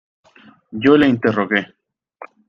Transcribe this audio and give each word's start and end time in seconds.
yo 0.71 0.97
le 0.97 1.05
interrogué: 1.09 1.63